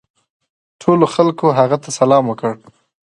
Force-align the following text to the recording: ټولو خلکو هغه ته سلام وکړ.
ټولو 0.81 1.05
خلکو 1.15 1.45
هغه 1.59 1.77
ته 1.83 1.89
سلام 1.99 2.23
وکړ. 2.27 2.51